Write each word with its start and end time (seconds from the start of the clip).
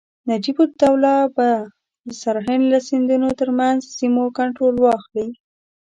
نجیب 0.29 0.57
الدوله 0.65 1.15
به 1.35 1.49
د 2.07 2.09
سرهند 2.21 2.65
او 2.75 2.81
سیندونو 2.87 3.29
ترمنځ 3.39 3.79
سیمو 3.97 4.23
کنټرول 4.37 4.75
واخلي. 4.79 5.27